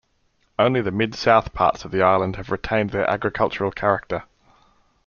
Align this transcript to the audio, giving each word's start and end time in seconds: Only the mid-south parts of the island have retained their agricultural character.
Only 0.57 0.81
the 0.81 0.89
mid-south 0.89 1.53
parts 1.53 1.85
of 1.85 1.91
the 1.91 2.01
island 2.01 2.37
have 2.37 2.49
retained 2.49 2.89
their 2.89 3.07
agricultural 3.07 3.69
character. 3.69 4.23